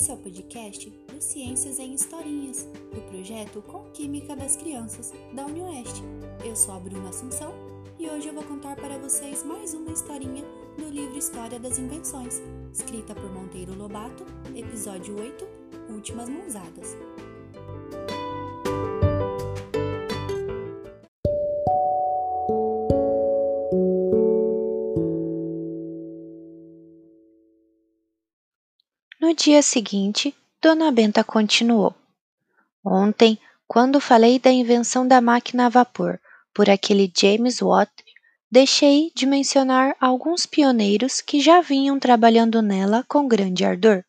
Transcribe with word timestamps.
Esse 0.00 0.10
é 0.10 0.14
o 0.14 0.16
podcast 0.16 0.88
do 0.88 1.20
Ciências 1.20 1.78
em 1.78 1.92
Historinhas, 1.92 2.66
do 2.90 3.02
projeto 3.10 3.60
Com 3.60 3.82
Química 3.90 4.34
das 4.34 4.56
Crianças, 4.56 5.12
da 5.34 5.44
UniOeste. 5.44 6.02
Eu 6.42 6.56
sou 6.56 6.74
a 6.74 6.80
Bruna 6.80 7.10
Assunção 7.10 7.52
e 7.98 8.08
hoje 8.08 8.28
eu 8.28 8.32
vou 8.32 8.42
contar 8.44 8.76
para 8.76 8.96
vocês 8.96 9.44
mais 9.44 9.74
uma 9.74 9.92
historinha 9.92 10.42
do 10.78 10.88
livro 10.88 11.18
História 11.18 11.60
das 11.60 11.78
Invenções, 11.78 12.40
escrita 12.72 13.14
por 13.14 13.30
Monteiro 13.30 13.76
Lobato, 13.76 14.24
episódio 14.56 15.20
8 15.20 15.46
Últimas 15.90 16.30
Mãozadas. 16.30 16.96
Dia 29.42 29.62
seguinte, 29.62 30.36
Dona 30.60 30.92
Benta 30.92 31.24
continuou. 31.24 31.94
Ontem, 32.84 33.38
quando 33.66 33.98
falei 33.98 34.38
da 34.38 34.50
invenção 34.50 35.08
da 35.08 35.18
máquina 35.18 35.64
a 35.64 35.68
vapor 35.70 36.20
por 36.52 36.68
aquele 36.68 37.10
James 37.18 37.62
Watt, 37.62 37.90
deixei 38.50 39.10
de 39.14 39.24
mencionar 39.24 39.96
alguns 39.98 40.44
pioneiros 40.44 41.22
que 41.22 41.40
já 41.40 41.62
vinham 41.62 41.98
trabalhando 41.98 42.60
nela 42.60 43.02
com 43.08 43.26
grande 43.26 43.64
ardor. 43.64 44.04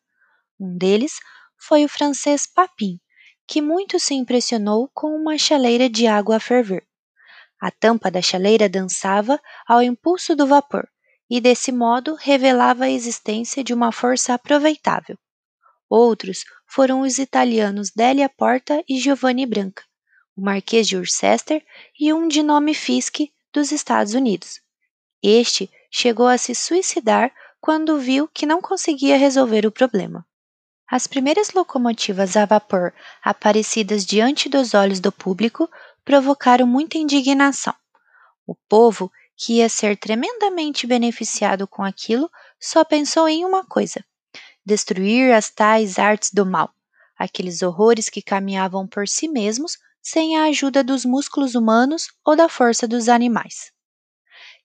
Um 0.60 0.76
deles 0.76 1.14
foi 1.58 1.82
o 1.82 1.88
francês 1.88 2.46
Papin, 2.46 3.00
que 3.46 3.62
muito 3.62 3.98
se 3.98 4.12
impressionou 4.12 4.90
com 4.92 5.16
uma 5.16 5.38
chaleira 5.38 5.88
de 5.88 6.06
água 6.06 6.36
a 6.36 6.40
ferver. 6.40 6.86
A 7.58 7.70
tampa 7.70 8.10
da 8.10 8.20
chaleira 8.20 8.68
dançava 8.68 9.40
ao 9.66 9.82
impulso 9.82 10.36
do 10.36 10.46
vapor, 10.46 10.86
e 11.30 11.40
desse 11.40 11.72
modo 11.72 12.14
revelava 12.14 12.84
a 12.84 12.90
existência 12.90 13.64
de 13.64 13.72
uma 13.72 13.90
força 13.90 14.34
aproveitável. 14.34 15.16
Outros 15.94 16.46
foram 16.66 17.02
os 17.02 17.18
italianos 17.18 17.90
Delia 17.94 18.26
Porta 18.26 18.82
e 18.88 18.98
Giovanni 18.98 19.44
Branca, 19.44 19.84
o 20.34 20.40
Marquês 20.40 20.88
de 20.88 20.96
Worcester 20.96 21.62
e 22.00 22.14
um 22.14 22.28
de 22.28 22.42
nome 22.42 22.72
Fiske 22.72 23.30
dos 23.52 23.70
Estados 23.70 24.14
Unidos. 24.14 24.62
Este 25.22 25.70
chegou 25.90 26.26
a 26.28 26.38
se 26.38 26.54
suicidar 26.54 27.30
quando 27.60 27.98
viu 27.98 28.26
que 28.26 28.46
não 28.46 28.62
conseguia 28.62 29.18
resolver 29.18 29.66
o 29.66 29.70
problema. 29.70 30.26
As 30.90 31.06
primeiras 31.06 31.52
locomotivas 31.52 32.38
a 32.38 32.46
vapor 32.46 32.94
aparecidas 33.22 34.06
diante 34.06 34.48
dos 34.48 34.72
olhos 34.72 34.98
do 34.98 35.12
público 35.12 35.68
provocaram 36.06 36.66
muita 36.66 36.96
indignação. 36.96 37.74
O 38.46 38.54
povo 38.66 39.12
que 39.36 39.58
ia 39.58 39.68
ser 39.68 39.98
tremendamente 39.98 40.86
beneficiado 40.86 41.68
com 41.68 41.82
aquilo, 41.82 42.30
só 42.58 42.82
pensou 42.82 43.28
em 43.28 43.44
uma 43.44 43.62
coisa: 43.62 44.02
destruir 44.64 45.32
as 45.32 45.50
tais 45.50 45.98
artes 45.98 46.30
do 46.32 46.46
mal, 46.46 46.72
aqueles 47.18 47.62
horrores 47.62 48.08
que 48.08 48.22
caminhavam 48.22 48.86
por 48.86 49.06
si 49.08 49.28
mesmos 49.28 49.76
sem 50.02 50.36
a 50.36 50.44
ajuda 50.44 50.82
dos 50.82 51.04
músculos 51.04 51.54
humanos 51.54 52.08
ou 52.24 52.34
da 52.34 52.48
força 52.48 52.88
dos 52.88 53.08
animais. 53.08 53.72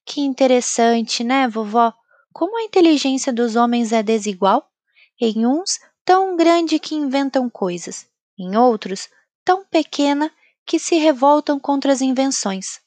Que 0.05 0.21
interessante, 0.21 1.23
né, 1.23 1.47
vovó? 1.47 1.93
Como 2.33 2.57
a 2.57 2.63
inteligência 2.63 3.31
dos 3.33 3.55
homens 3.55 3.91
é 3.91 4.01
desigual? 4.01 4.71
Em 5.19 5.45
uns, 5.45 5.79
tão 6.05 6.35
grande 6.35 6.79
que 6.79 6.95
inventam 6.95 7.49
coisas, 7.49 8.07
em 8.37 8.55
outros, 8.55 9.09
tão 9.43 9.65
pequena 9.65 10.31
que 10.65 10.79
se 10.79 10.95
revoltam 10.95 11.59
contra 11.59 11.91
as 11.91 12.01
invenções, 12.01 12.79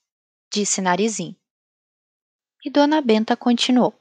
disse 0.53 0.81
Narizinho. 0.81 1.37
E 2.65 2.71
Dona 2.71 3.01
Benta 3.01 3.37
continuou: 3.37 3.95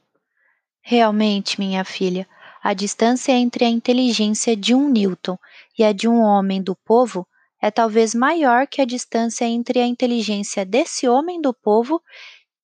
Realmente, 0.82 1.58
minha 1.58 1.84
filha, 1.84 2.28
a 2.62 2.74
distância 2.74 3.32
entre 3.32 3.64
a 3.64 3.68
inteligência 3.68 4.54
de 4.54 4.74
um 4.74 4.88
Newton 4.90 5.38
e 5.78 5.82
a 5.82 5.92
de 5.92 6.06
um 6.06 6.20
homem 6.20 6.62
do 6.62 6.76
povo 6.76 7.26
é 7.60 7.70
talvez 7.70 8.14
maior 8.14 8.66
que 8.66 8.82
a 8.82 8.84
distância 8.84 9.46
entre 9.46 9.80
a 9.80 9.86
inteligência 9.86 10.64
desse 10.64 11.08
homem 11.08 11.40
do 11.40 11.54
povo 11.54 12.02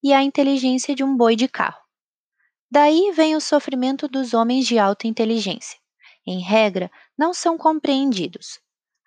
e 0.03 0.13
a 0.13 0.23
inteligência 0.23 0.95
de 0.95 1.03
um 1.03 1.17
boi 1.17 1.35
de 1.35 1.49
carro. 1.49 1.81
Daí 2.71 3.11
vem 3.13 3.35
o 3.35 3.41
sofrimento 3.41 4.07
dos 4.07 4.35
homens 4.35 4.67
de 4.67 4.79
alta 4.79 5.07
inteligência. 5.07 5.79
Em 6.27 6.41
regra, 6.41 6.91
não 7.17 7.33
são 7.33 7.57
compreendidos. 7.57 8.59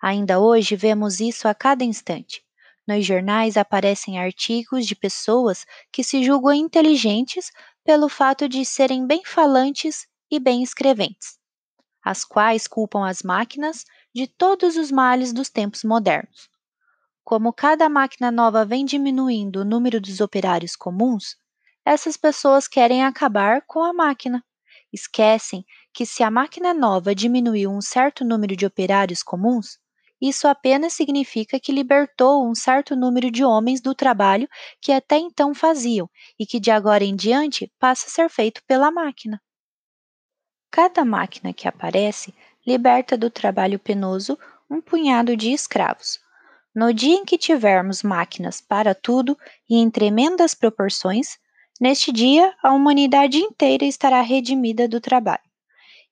Ainda 0.02 0.40
hoje 0.40 0.74
vemos 0.74 1.20
isso 1.20 1.46
a 1.46 1.54
cada 1.54 1.84
instante. 1.84 2.42
Nos 2.86 3.04
jornais 3.06 3.56
aparecem 3.56 4.18
artigos 4.18 4.86
de 4.86 4.96
pessoas 4.96 5.64
que 5.92 6.02
se 6.02 6.24
julgam 6.24 6.54
inteligentes 6.54 7.52
pelo 7.84 8.08
fato 8.08 8.48
de 8.48 8.64
serem 8.64 9.06
bem 9.06 9.22
falantes 9.24 10.09
e 10.30 10.38
bem 10.40 10.62
escreventes, 10.62 11.38
as 12.04 12.24
quais 12.24 12.66
culpam 12.66 13.06
as 13.06 13.22
máquinas 13.22 13.84
de 14.14 14.26
todos 14.26 14.76
os 14.76 14.90
males 14.90 15.32
dos 15.32 15.50
tempos 15.50 15.84
modernos. 15.84 16.48
Como 17.24 17.52
cada 17.52 17.88
máquina 17.88 18.30
nova 18.30 18.64
vem 18.64 18.84
diminuindo 18.84 19.60
o 19.60 19.64
número 19.64 20.00
dos 20.00 20.20
operários 20.20 20.76
comuns, 20.76 21.36
essas 21.84 22.16
pessoas 22.16 22.68
querem 22.68 23.04
acabar 23.04 23.62
com 23.66 23.82
a 23.82 23.92
máquina. 23.92 24.44
Esquecem 24.92 25.64
que 25.94 26.04
se 26.04 26.22
a 26.22 26.30
máquina 26.30 26.74
nova 26.74 27.14
diminuiu 27.14 27.70
um 27.70 27.80
certo 27.80 28.24
número 28.24 28.56
de 28.56 28.66
operários 28.66 29.22
comuns, 29.22 29.78
isso 30.20 30.46
apenas 30.46 30.92
significa 30.92 31.58
que 31.58 31.72
libertou 31.72 32.46
um 32.46 32.54
certo 32.54 32.94
número 32.94 33.30
de 33.30 33.42
homens 33.44 33.80
do 33.80 33.94
trabalho 33.94 34.48
que 34.80 34.92
até 34.92 35.16
então 35.16 35.54
faziam 35.54 36.08
e 36.38 36.46
que 36.46 36.60
de 36.60 36.70
agora 36.70 37.04
em 37.04 37.16
diante 37.16 37.72
passa 37.78 38.06
a 38.06 38.10
ser 38.10 38.28
feito 38.28 38.62
pela 38.66 38.90
máquina. 38.90 39.40
Cada 40.70 41.04
máquina 41.04 41.52
que 41.52 41.66
aparece 41.66 42.32
liberta 42.64 43.16
do 43.16 43.28
trabalho 43.28 43.78
penoso 43.78 44.38
um 44.70 44.80
punhado 44.80 45.36
de 45.36 45.52
escravos. 45.52 46.20
No 46.72 46.94
dia 46.94 47.16
em 47.16 47.24
que 47.24 47.36
tivermos 47.36 48.04
máquinas 48.04 48.60
para 48.60 48.94
tudo 48.94 49.36
e 49.68 49.76
em 49.76 49.90
tremendas 49.90 50.54
proporções, 50.54 51.38
neste 51.80 52.12
dia 52.12 52.54
a 52.62 52.72
humanidade 52.72 53.38
inteira 53.38 53.84
estará 53.84 54.20
redimida 54.20 54.86
do 54.86 55.00
trabalho. 55.00 55.42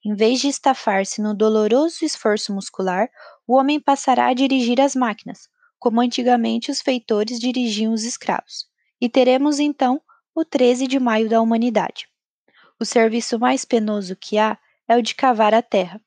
Em 0.04 0.14
vez 0.14 0.40
de 0.40 0.48
estafar-se 0.48 1.22
no 1.22 1.34
doloroso 1.34 2.04
esforço 2.04 2.52
muscular, 2.52 3.08
o 3.46 3.56
homem 3.56 3.78
passará 3.78 4.26
a 4.26 4.34
dirigir 4.34 4.80
as 4.80 4.96
máquinas, 4.96 5.48
como 5.78 6.00
antigamente 6.00 6.70
os 6.70 6.80
feitores 6.80 7.38
dirigiam 7.38 7.92
os 7.92 8.02
escravos, 8.02 8.66
e 9.00 9.08
teremos 9.08 9.60
então 9.60 10.00
o 10.34 10.44
13 10.44 10.88
de 10.88 10.98
maio 10.98 11.28
da 11.28 11.40
humanidade. 11.40 12.08
O 12.80 12.84
serviço 12.84 13.38
mais 13.38 13.64
penoso 13.64 14.16
que 14.16 14.38
há 14.38 14.58
é 14.86 14.96
o 14.96 15.02
de 15.02 15.14
cavar 15.14 15.52
a 15.52 15.62
terra. 15.62 16.00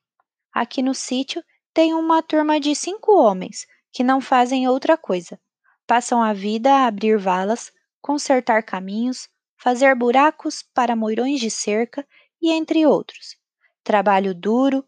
Aqui 0.52 0.82
no 0.82 0.94
sítio 0.94 1.42
tem 1.72 1.94
uma 1.94 2.22
turma 2.22 2.58
de 2.58 2.74
cinco 2.74 3.12
homens 3.12 3.66
que 3.92 4.02
não 4.02 4.20
fazem 4.20 4.68
outra 4.68 4.96
coisa. 4.96 5.40
Passam 5.86 6.22
a 6.22 6.32
vida 6.32 6.70
a 6.70 6.86
abrir 6.86 7.18
valas, 7.18 7.72
consertar 8.00 8.62
caminhos, 8.62 9.28
fazer 9.56 9.94
buracos 9.94 10.62
para 10.74 10.96
moirões 10.96 11.40
de 11.40 11.50
cerca 11.50 12.06
e 12.40 12.50
entre 12.50 12.86
outros 12.86 13.36
trabalho 13.82 14.34
duro, 14.34 14.84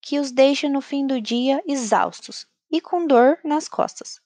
que 0.00 0.18
os 0.18 0.32
deixa 0.32 0.68
no 0.68 0.80
fim 0.80 1.06
do 1.06 1.20
dia 1.20 1.62
exaustos 1.66 2.46
e 2.70 2.80
com 2.80 3.06
dor 3.06 3.38
nas 3.44 3.68
costas. 3.68 4.20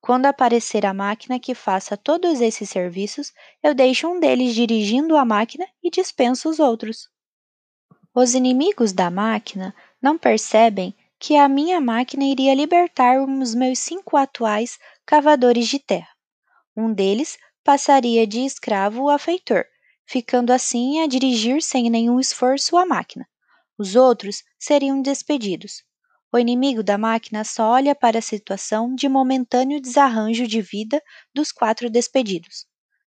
Quando 0.00 0.26
aparecer 0.26 0.86
a 0.86 0.94
máquina 0.94 1.40
que 1.40 1.54
faça 1.54 1.96
todos 1.96 2.40
esses 2.40 2.70
serviços, 2.70 3.32
eu 3.62 3.74
deixo 3.74 4.08
um 4.08 4.20
deles 4.20 4.54
dirigindo 4.54 5.16
a 5.16 5.24
máquina 5.24 5.66
e 5.82 5.90
dispenso 5.90 6.48
os 6.48 6.58
outros. 6.58 7.08
Os 8.14 8.34
inimigos 8.34 8.92
da 8.92 9.10
máquina 9.10 9.74
não 10.00 10.16
percebem 10.16 10.94
que 11.18 11.36
a 11.36 11.48
minha 11.48 11.80
máquina 11.80 12.24
iria 12.24 12.54
libertar 12.54 13.20
os 13.20 13.54
meus 13.54 13.80
cinco 13.80 14.16
atuais 14.16 14.78
cavadores 15.04 15.66
de 15.66 15.78
terra. 15.78 16.08
Um 16.76 16.92
deles 16.92 17.36
passaria 17.64 18.26
de 18.26 18.40
escravo 18.40 19.10
a 19.10 19.18
feitor, 19.18 19.66
ficando 20.06 20.52
assim 20.52 21.00
a 21.00 21.06
dirigir 21.06 21.60
sem 21.60 21.90
nenhum 21.90 22.20
esforço 22.20 22.76
a 22.76 22.86
máquina. 22.86 23.28
Os 23.76 23.96
outros 23.96 24.42
seriam 24.58 25.02
despedidos. 25.02 25.84
O 26.30 26.38
inimigo 26.38 26.82
da 26.82 26.98
máquina 26.98 27.42
só 27.42 27.70
olha 27.70 27.94
para 27.94 28.18
a 28.18 28.22
situação 28.22 28.94
de 28.94 29.08
momentâneo 29.08 29.80
desarranjo 29.80 30.46
de 30.46 30.60
vida 30.60 31.02
dos 31.34 31.50
quatro 31.50 31.88
despedidos. 31.88 32.66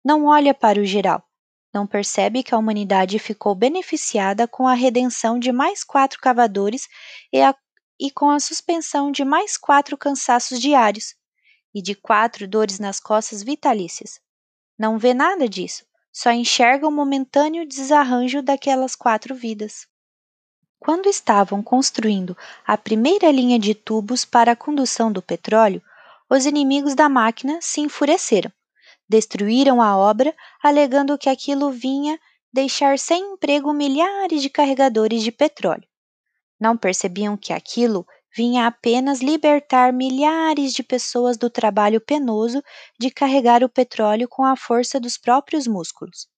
Não 0.05 0.27
olha 0.27 0.53
para 0.53 0.81
o 0.81 0.85
geral. 0.85 1.25
Não 1.73 1.87
percebe 1.87 2.43
que 2.43 2.55
a 2.55 2.59
humanidade 2.59 3.19
ficou 3.19 3.55
beneficiada 3.55 4.47
com 4.47 4.69
a 4.69 4.75
redenção 4.75 5.39
de 5.39 5.51
mais 5.51 5.83
quatro 5.83 6.21
cavadores 6.21 6.89
e, 7.33 7.41
a, 7.41 7.55
e 7.99 8.11
com 8.11 8.31
a 8.31 8.39
suspensão 8.39 9.11
de 9.11 9.25
mais 9.25 9.57
quatro 9.57 9.97
cansaços 9.97 10.61
diários 10.61 11.15
e 11.75 11.81
de 11.81 11.95
quatro 11.95 12.47
dores 12.47 12.79
nas 12.79 13.01
costas 13.01 13.43
vitalícias. 13.43 14.21
Não 14.79 14.99
vê 14.99 15.15
nada 15.15 15.49
disso, 15.49 15.87
só 16.13 16.31
enxerga 16.31 16.87
o 16.87 16.93
momentâneo 16.93 17.67
desarranjo 17.67 18.43
daquelas 18.43 18.95
quatro 18.95 19.35
vidas. 19.35 19.87
Quando 20.79 21.09
estavam 21.09 21.63
construindo 21.63 22.37
a 22.67 22.77
primeira 22.77 23.31
linha 23.31 23.59
de 23.59 23.75
tubos 23.75 24.25
para 24.25 24.53
a 24.53 24.57
condução 24.57 25.11
do 25.11 25.23
petróleo, 25.23 25.83
os 26.29 26.47
inimigos 26.47 26.95
da 26.95 27.09
máquina 27.09 27.59
se 27.61 27.81
enfureceram. 27.81 28.53
Destruíram 29.09 29.81
a 29.81 29.97
obra, 29.97 30.35
alegando 30.63 31.19
que 31.19 31.29
aquilo 31.29 31.71
vinha 31.71 32.19
deixar 32.53 32.99
sem 32.99 33.33
emprego 33.33 33.73
milhares 33.73 34.43
de 34.43 34.51
carregadores 34.51 35.23
de 35.23 35.31
petróleo. 35.31 35.87
Não 36.59 36.77
percebiam 36.77 37.37
que 37.37 37.53
aquilo 37.53 38.07
vinha 38.35 38.67
apenas 38.67 39.21
libertar 39.21 39.93
milhares 39.93 40.73
de 40.73 40.83
pessoas 40.83 41.37
do 41.37 41.49
trabalho 41.49 42.01
penoso 42.01 42.63
de 42.99 43.11
carregar 43.11 43.65
o 43.65 43.69
petróleo 43.69 44.29
com 44.29 44.45
a 44.45 44.57
força 44.57 45.01
dos 45.01 45.17
próprios 45.17 45.67
músculos. 45.67 46.29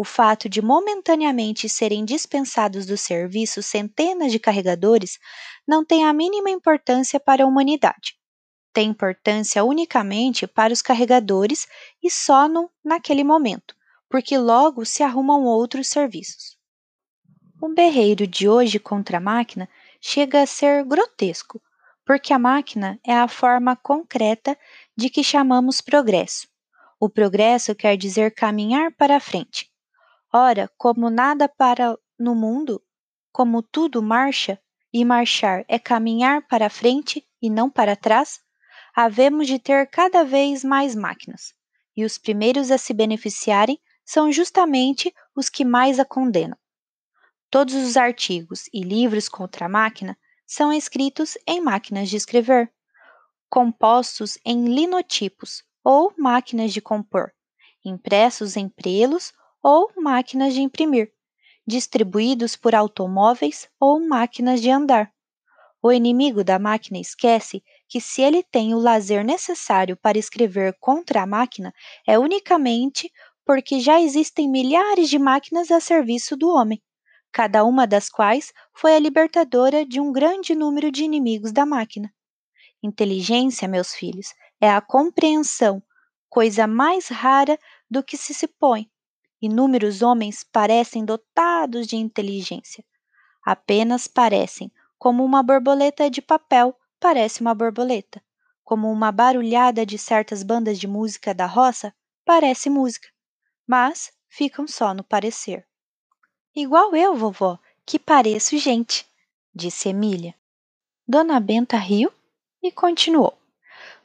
O 0.00 0.04
fato 0.04 0.48
de 0.48 0.62
momentaneamente 0.62 1.68
serem 1.68 2.04
dispensados 2.04 2.86
do 2.86 2.96
serviço 2.96 3.60
centenas 3.64 4.30
de 4.30 4.38
carregadores 4.38 5.18
não 5.66 5.84
tem 5.84 6.04
a 6.04 6.12
mínima 6.12 6.50
importância 6.50 7.18
para 7.18 7.42
a 7.42 7.46
humanidade. 7.48 8.16
Tem 8.72 8.90
importância 8.90 9.64
unicamente 9.64 10.46
para 10.46 10.72
os 10.72 10.80
carregadores 10.80 11.66
e 12.00 12.08
só 12.08 12.46
no, 12.46 12.70
naquele 12.84 13.24
momento, 13.24 13.74
porque 14.08 14.38
logo 14.38 14.84
se 14.84 15.02
arrumam 15.02 15.42
outros 15.42 15.88
serviços. 15.88 16.56
O 17.60 17.68
berreiro 17.68 18.24
de 18.24 18.48
hoje 18.48 18.78
contra 18.78 19.16
a 19.18 19.20
máquina 19.20 19.68
chega 20.00 20.42
a 20.42 20.46
ser 20.46 20.84
grotesco, 20.84 21.60
porque 22.06 22.32
a 22.32 22.38
máquina 22.38 23.00
é 23.04 23.14
a 23.14 23.26
forma 23.26 23.74
concreta 23.74 24.56
de 24.96 25.10
que 25.10 25.24
chamamos 25.24 25.80
progresso. 25.80 26.46
O 27.00 27.08
progresso 27.08 27.74
quer 27.74 27.96
dizer 27.96 28.32
caminhar 28.32 28.92
para 28.92 29.18
frente. 29.18 29.67
Ora, 30.32 30.70
como 30.76 31.08
nada 31.08 31.48
para 31.48 31.98
no 32.18 32.34
mundo, 32.34 32.82
como 33.32 33.62
tudo 33.62 34.02
marcha, 34.02 34.60
e 34.92 35.04
marchar 35.04 35.64
é 35.68 35.78
caminhar 35.78 36.46
para 36.48 36.70
frente 36.70 37.26
e 37.40 37.48
não 37.50 37.70
para 37.70 37.96
trás, 37.96 38.40
havemos 38.94 39.46
de 39.46 39.58
ter 39.58 39.86
cada 39.86 40.24
vez 40.24 40.64
mais 40.64 40.94
máquinas, 40.94 41.54
e 41.96 42.04
os 42.04 42.18
primeiros 42.18 42.70
a 42.70 42.78
se 42.78 42.92
beneficiarem 42.92 43.78
são 44.04 44.32
justamente 44.32 45.14
os 45.36 45.48
que 45.48 45.64
mais 45.64 45.98
a 45.98 46.04
condenam. 46.04 46.56
Todos 47.50 47.74
os 47.74 47.96
artigos 47.96 48.68
e 48.72 48.82
livros 48.82 49.28
contra 49.28 49.66
a 49.66 49.68
máquina 49.68 50.16
são 50.46 50.72
escritos 50.72 51.36
em 51.46 51.60
máquinas 51.60 52.08
de 52.08 52.16
escrever, 52.16 52.72
compostos 53.48 54.38
em 54.44 54.66
linotipos 54.66 55.62
ou 55.82 56.12
máquinas 56.18 56.72
de 56.72 56.80
compor, 56.80 57.32
impressos 57.84 58.56
em 58.56 58.68
prelos 58.68 59.32
ou 59.62 59.90
máquinas 59.96 60.54
de 60.54 60.60
imprimir, 60.60 61.12
distribuídos 61.66 62.56
por 62.56 62.74
automóveis 62.74 63.68
ou 63.78 64.00
máquinas 64.00 64.60
de 64.60 64.70
andar. 64.70 65.12
O 65.82 65.92
inimigo 65.92 66.42
da 66.42 66.58
máquina 66.58 66.98
esquece 66.98 67.62
que 67.88 68.00
se 68.00 68.20
ele 68.20 68.42
tem 68.42 68.74
o 68.74 68.78
lazer 68.78 69.24
necessário 69.24 69.96
para 69.96 70.18
escrever 70.18 70.76
contra 70.80 71.22
a 71.22 71.26
máquina, 71.26 71.72
é 72.06 72.18
unicamente 72.18 73.10
porque 73.44 73.80
já 73.80 74.00
existem 74.00 74.48
milhares 74.48 75.08
de 75.08 75.18
máquinas 75.18 75.70
a 75.70 75.80
serviço 75.80 76.36
do 76.36 76.50
homem, 76.50 76.82
cada 77.32 77.64
uma 77.64 77.86
das 77.86 78.10
quais 78.10 78.52
foi 78.74 78.94
a 78.94 78.98
libertadora 78.98 79.86
de 79.86 80.00
um 80.00 80.12
grande 80.12 80.54
número 80.54 80.90
de 80.90 81.04
inimigos 81.04 81.52
da 81.52 81.64
máquina. 81.64 82.12
Inteligência, 82.82 83.66
meus 83.66 83.94
filhos, 83.94 84.34
é 84.60 84.70
a 84.70 84.80
compreensão, 84.80 85.82
coisa 86.28 86.66
mais 86.66 87.08
rara 87.08 87.58
do 87.90 88.02
que 88.02 88.16
se 88.16 88.34
supõe, 88.34 88.90
Inúmeros 89.40 90.02
homens 90.02 90.42
parecem 90.42 91.04
dotados 91.04 91.86
de 91.86 91.96
inteligência. 91.96 92.84
Apenas 93.44 94.08
parecem, 94.08 94.70
como 94.98 95.24
uma 95.24 95.42
borboleta 95.42 96.10
de 96.10 96.20
papel 96.20 96.76
parece 96.98 97.40
uma 97.40 97.54
borboleta, 97.54 98.22
como 98.64 98.90
uma 98.90 99.12
barulhada 99.12 99.86
de 99.86 99.96
certas 99.96 100.42
bandas 100.42 100.78
de 100.78 100.88
música 100.88 101.32
da 101.32 101.46
roça 101.46 101.94
parece 102.24 102.68
música, 102.68 103.08
mas 103.66 104.12
ficam 104.28 104.66
só 104.66 104.92
no 104.92 105.04
parecer. 105.04 105.66
Igual 106.54 106.94
eu, 106.96 107.14
vovó, 107.14 107.58
que 107.86 107.98
pareço 107.98 108.58
gente, 108.58 109.06
disse 109.54 109.88
Emília. 109.88 110.34
Dona 111.06 111.38
Benta 111.38 111.78
riu 111.78 112.12
e 112.62 112.72
continuou. 112.72 113.37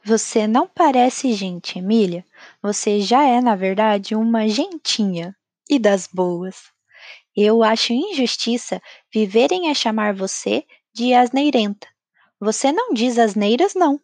Você 0.06 0.46
não 0.46 0.68
parece 0.68 1.32
gente, 1.32 1.78
Emília. 1.78 2.26
Você 2.60 3.00
já 3.00 3.22
é, 3.22 3.40
na 3.40 3.56
verdade, 3.56 4.14
uma 4.14 4.46
gentinha 4.46 5.34
e 5.68 5.78
das 5.78 6.06
boas. 6.06 6.64
Eu 7.34 7.62
acho 7.62 7.94
injustiça 7.94 8.82
viverem 9.12 9.70
a 9.70 9.74
chamar 9.74 10.14
você 10.14 10.66
de 10.92 11.14
asneirenta. 11.14 11.88
Você 12.38 12.70
não 12.70 12.92
diz 12.92 13.18
asneiras, 13.18 13.74
não. 13.74 13.98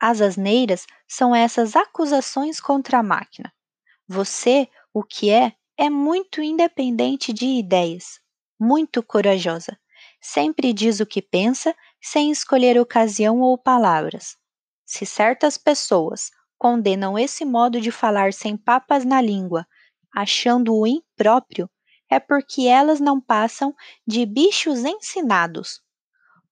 As 0.00 0.20
asneiras 0.20 0.86
são 1.08 1.34
essas 1.34 1.74
acusações 1.74 2.60
contra 2.60 2.98
a 2.98 3.02
máquina. 3.02 3.52
Você, 4.06 4.68
o 4.94 5.02
que 5.02 5.28
é, 5.28 5.52
é 5.76 5.90
muito 5.90 6.40
independente 6.40 7.32
de 7.32 7.46
ideias, 7.46 8.20
muito 8.60 9.02
corajosa. 9.02 9.76
Sempre 10.20 10.72
diz 10.72 11.00
o 11.00 11.06
que 11.06 11.20
pensa, 11.20 11.74
sem 12.00 12.30
escolher 12.30 12.78
ocasião 12.78 13.40
ou 13.40 13.58
palavras. 13.58 14.40
Se 14.94 15.06
certas 15.06 15.56
pessoas 15.56 16.30
condenam 16.58 17.18
esse 17.18 17.46
modo 17.46 17.80
de 17.80 17.90
falar 17.90 18.34
sem 18.34 18.58
papas 18.58 19.06
na 19.06 19.22
língua, 19.22 19.66
achando-o 20.14 20.86
impróprio, 20.86 21.70
é 22.10 22.20
porque 22.20 22.66
elas 22.66 23.00
não 23.00 23.18
passam 23.18 23.74
de 24.06 24.26
bichos 24.26 24.84
ensinados. 24.84 25.80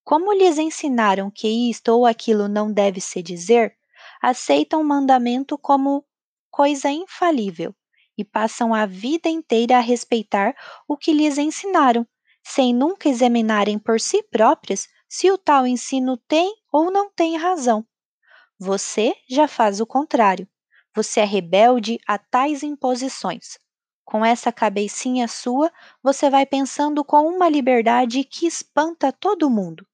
Como 0.03 0.33
lhes 0.33 0.57
ensinaram 0.57 1.31
que 1.31 1.69
isto 1.69 1.91
ou 1.91 2.07
aquilo 2.07 2.49
não 2.49 2.73
deve 2.73 2.99
se 2.99 3.23
dizer, 3.23 3.77
aceitam 4.23 4.81
o 4.81 4.85
mandamento 4.89 5.59
como 5.59 6.03
coisa 6.51 6.91
infalível 6.91 7.75
e 8.17 8.25
passam 8.25 8.73
a 8.73 8.87
vida 8.87 9.29
inteira 9.29 9.77
a 9.77 9.81
respeitar 9.81 10.57
o 10.89 10.97
que 10.97 11.13
lhes 11.13 11.37
ensinaram, 11.37 12.07
sem 12.43 12.73
nunca 12.73 13.07
examinarem 13.07 13.79
por 13.79 14.01
si 14.01 14.23
próprias 14.23 14.89
se 15.07 15.31
o 15.31 15.37
tal 15.37 15.67
ensino 15.67 16.17
tem 16.17 16.55
ou 16.73 16.91
não 16.91 17.11
tem 17.11 17.37
razão. 17.37 17.87
Você 18.63 19.17
já 19.27 19.49
faz 19.49 19.81
o 19.81 19.87
contrário. 19.87 20.47
Você 20.95 21.21
é 21.21 21.25
rebelde 21.25 21.99
a 22.07 22.19
tais 22.19 22.63
imposições. 22.63 23.57
Com 24.05 24.23
essa 24.23 24.53
cabecinha 24.53 25.27
sua, 25.27 25.73
você 26.03 26.29
vai 26.29 26.45
pensando 26.45 27.03
com 27.03 27.27
uma 27.27 27.49
liberdade 27.49 28.23
que 28.23 28.47
espanta 28.47 29.11
todo 29.11 29.49
mundo. 29.49 29.87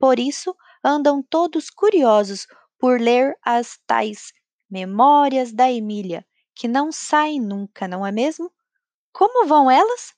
Por 0.00 0.18
isso, 0.18 0.52
andam 0.82 1.22
todos 1.22 1.70
curiosos 1.70 2.48
por 2.76 3.00
ler 3.00 3.38
as 3.40 3.78
tais 3.86 4.32
Memórias 4.68 5.52
da 5.52 5.70
Emília, 5.70 6.26
que 6.56 6.66
não 6.66 6.90
saem 6.90 7.40
nunca, 7.40 7.86
não 7.86 8.04
é 8.04 8.10
mesmo? 8.10 8.52
Como 9.12 9.46
vão 9.46 9.70
elas? 9.70 10.12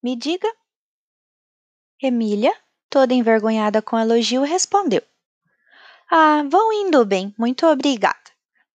Me 0.00 0.14
diga. 0.14 0.48
Emília, 2.00 2.56
toda 2.88 3.12
envergonhada 3.12 3.82
com 3.82 3.96
o 3.96 3.98
elogio, 3.98 4.42
respondeu: 4.42 5.02
ah, 6.10 6.42
vão 6.50 6.72
indo 6.72 7.04
bem, 7.06 7.32
muito 7.38 7.66
obrigada. 7.66 8.18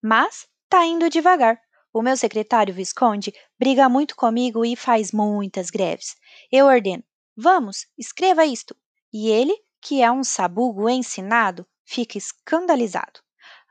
Mas 0.01 0.47
tá 0.69 0.85
indo 0.85 1.09
devagar. 1.09 1.59
O 1.93 2.01
meu 2.01 2.15
secretário 2.15 2.73
Visconde 2.73 3.33
briga 3.59 3.89
muito 3.89 4.15
comigo 4.15 4.65
e 4.65 4.75
faz 4.75 5.11
muitas 5.11 5.69
greves. 5.69 6.15
Eu 6.51 6.65
ordeno: 6.65 7.03
vamos, 7.35 7.87
escreva 7.97 8.45
isto. 8.45 8.75
E 9.11 9.29
ele, 9.29 9.53
que 9.81 10.01
é 10.01 10.11
um 10.11 10.23
sabugo 10.23 10.89
ensinado, 10.89 11.65
fica 11.83 12.17
escandalizado. 12.17 13.19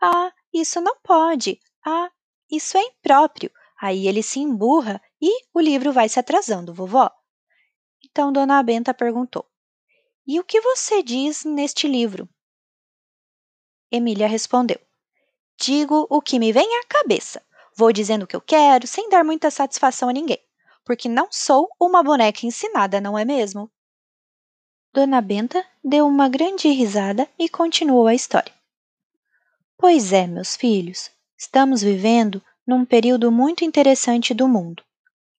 Ah, 0.00 0.30
isso 0.52 0.80
não 0.80 0.96
pode. 1.02 1.58
Ah, 1.84 2.10
isso 2.50 2.76
é 2.76 2.82
impróprio. 2.82 3.50
Aí 3.80 4.06
ele 4.06 4.22
se 4.22 4.40
emburra 4.40 5.00
e 5.20 5.44
o 5.52 5.60
livro 5.60 5.92
vai 5.92 6.08
se 6.08 6.20
atrasando, 6.20 6.74
vovó. 6.74 7.10
Então 8.04 8.32
Dona 8.32 8.62
Benta 8.62 8.92
perguntou: 8.92 9.46
E 10.26 10.38
o 10.38 10.44
que 10.44 10.60
você 10.60 11.02
diz 11.02 11.44
neste 11.44 11.88
livro? 11.88 12.28
Emília 13.94 14.26
respondeu: 14.26 14.80
Digo 15.56 16.06
o 16.10 16.20
que 16.20 16.40
me 16.40 16.52
vem 16.52 16.66
à 16.80 16.84
cabeça. 16.88 17.40
Vou 17.76 17.92
dizendo 17.92 18.24
o 18.24 18.26
que 18.26 18.34
eu 18.34 18.40
quero, 18.40 18.88
sem 18.88 19.08
dar 19.08 19.24
muita 19.24 19.52
satisfação 19.52 20.08
a 20.08 20.12
ninguém, 20.12 20.40
porque 20.84 21.08
não 21.08 21.28
sou 21.30 21.68
uma 21.80 22.02
boneca 22.02 22.44
ensinada, 22.44 23.00
não 23.00 23.16
é 23.16 23.24
mesmo? 23.24 23.70
Dona 24.92 25.20
Benta 25.20 25.64
deu 25.82 26.08
uma 26.08 26.28
grande 26.28 26.68
risada 26.68 27.28
e 27.38 27.48
continuou 27.48 28.08
a 28.08 28.14
história. 28.14 28.52
Pois 29.76 30.12
é, 30.12 30.26
meus 30.26 30.56
filhos, 30.56 31.10
estamos 31.38 31.82
vivendo 31.82 32.42
num 32.66 32.84
período 32.84 33.30
muito 33.30 33.64
interessante 33.64 34.34
do 34.34 34.48
mundo. 34.48 34.82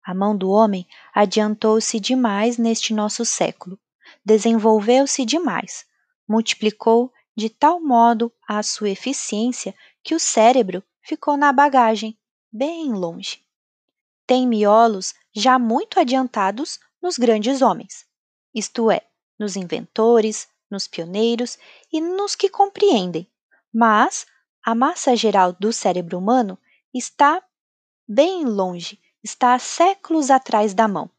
A 0.03 0.13
mão 0.13 0.35
do 0.37 0.49
homem 0.49 0.87
adiantou-se 1.13 1.99
demais 1.99 2.57
neste 2.57 2.93
nosso 2.93 3.25
século, 3.25 3.77
desenvolveu-se 4.23 5.25
demais, 5.25 5.85
multiplicou 6.27 7.11
de 7.35 7.49
tal 7.49 7.81
modo 7.81 8.31
a 8.47 8.63
sua 8.63 8.89
eficiência 8.89 9.75
que 10.03 10.15
o 10.15 10.19
cérebro 10.19 10.83
ficou 11.01 11.35
na 11.35 11.51
bagagem, 11.51 12.17
bem 12.51 12.91
longe. 12.91 13.45
Tem 14.25 14.47
miolos 14.47 15.13
já 15.33 15.59
muito 15.59 15.99
adiantados 15.99 16.79
nos 17.01 17.17
grandes 17.17 17.61
homens, 17.61 18.05
isto 18.53 18.89
é, 18.89 19.01
nos 19.37 19.55
inventores, 19.55 20.47
nos 20.71 20.87
pioneiros 20.87 21.57
e 21.91 22.01
nos 22.01 22.35
que 22.35 22.49
compreendem, 22.49 23.29
mas 23.71 24.25
a 24.63 24.73
massa 24.73 25.15
geral 25.15 25.53
do 25.53 25.71
cérebro 25.71 26.17
humano 26.17 26.57
está 26.93 27.43
bem 28.07 28.45
longe, 28.45 28.99
está 29.23 29.53
há 29.53 29.59
séculos 29.59 30.31
atrás 30.31 30.73
da 30.73 30.87
mão. 30.87 31.09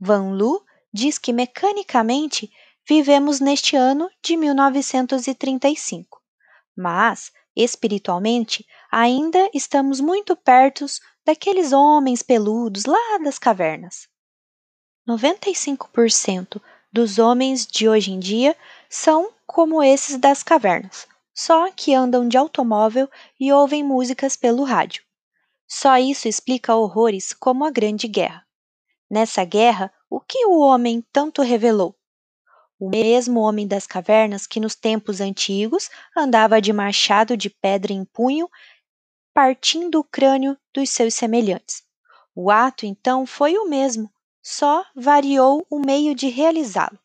Van 0.00 0.32
Lu 0.32 0.64
diz 0.92 1.18
que 1.18 1.32
mecanicamente 1.32 2.52
vivemos 2.88 3.40
neste 3.40 3.76
ano 3.76 4.10
de 4.22 4.36
1935. 4.36 6.20
Mas, 6.76 7.30
espiritualmente, 7.54 8.66
ainda 8.90 9.50
estamos 9.54 10.00
muito 10.00 10.34
perto 10.34 10.86
daqueles 11.24 11.72
homens 11.72 12.22
peludos 12.22 12.84
lá 12.84 13.18
das 13.22 13.38
cavernas. 13.38 14.08
95% 15.08 16.60
dos 16.92 17.18
homens 17.18 17.66
de 17.66 17.88
hoje 17.88 18.12
em 18.12 18.18
dia 18.18 18.56
são 18.88 19.32
como 19.46 19.82
esses 19.82 20.16
das 20.16 20.42
cavernas, 20.42 21.06
só 21.34 21.70
que 21.70 21.94
andam 21.94 22.28
de 22.28 22.36
automóvel 22.36 23.08
e 23.38 23.52
ouvem 23.52 23.82
músicas 23.82 24.36
pelo 24.36 24.64
rádio. 24.64 25.02
Só 25.66 25.96
isso 25.96 26.28
explica 26.28 26.74
horrores 26.74 27.32
como 27.32 27.64
a 27.64 27.70
Grande 27.70 28.06
Guerra. 28.06 28.46
Nessa 29.10 29.44
guerra, 29.44 29.92
o 30.08 30.20
que 30.20 30.44
o 30.46 30.58
homem 30.60 31.02
tanto 31.12 31.42
revelou? 31.42 31.96
O 32.84 32.90
mesmo 32.90 33.38
homem 33.38 33.64
das 33.64 33.86
cavernas 33.86 34.44
que 34.44 34.58
nos 34.58 34.74
tempos 34.74 35.20
antigos 35.20 35.88
andava 36.16 36.60
de 36.60 36.72
machado 36.72 37.36
de 37.36 37.48
pedra 37.48 37.92
em 37.92 38.04
punho, 38.04 38.50
partindo 39.32 40.00
o 40.00 40.04
crânio 40.04 40.58
dos 40.74 40.90
seus 40.90 41.14
semelhantes. 41.14 41.84
O 42.34 42.50
ato, 42.50 42.84
então, 42.84 43.24
foi 43.24 43.56
o 43.56 43.68
mesmo, 43.68 44.12
só 44.42 44.84
variou 44.96 45.64
o 45.70 45.78
meio 45.78 46.12
de 46.12 46.26
realizá-lo. 46.26 46.98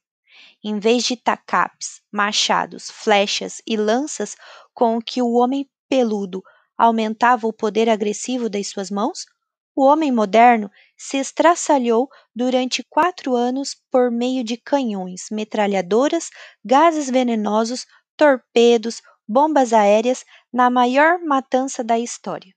Em 0.63 0.79
vez 0.79 1.03
de 1.03 1.15
tacapes, 1.15 2.01
machados, 2.11 2.89
flechas 2.89 3.61
e 3.63 3.77
lanças 3.77 4.35
com 4.73 4.99
que 4.99 5.21
o 5.21 5.33
homem 5.33 5.69
peludo 5.87 6.41
aumentava 6.75 7.45
o 7.45 7.53
poder 7.53 7.87
agressivo 7.87 8.49
das 8.49 8.65
suas 8.65 8.89
mãos, 8.89 9.27
o 9.75 9.85
homem 9.85 10.11
moderno 10.11 10.71
se 10.97 11.17
estraçalhou 11.17 12.09
durante 12.35 12.83
quatro 12.89 13.35
anos 13.35 13.75
por 13.91 14.09
meio 14.09 14.43
de 14.43 14.57
canhões, 14.57 15.27
metralhadoras, 15.31 16.29
gases 16.65 17.09
venenosos, 17.09 17.85
torpedos, 18.17 19.01
bombas 19.27 19.73
aéreas 19.73 20.25
na 20.51 20.69
maior 20.69 21.19
matança 21.19 21.83
da 21.83 21.99
história. 21.99 22.53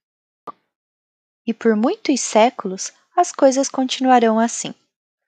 E 1.45 1.53
por 1.53 1.75
muitos 1.75 2.19
séculos 2.21 2.91
as 3.15 3.31
coisas 3.31 3.69
continuarão 3.69 4.39
assim. 4.39 4.73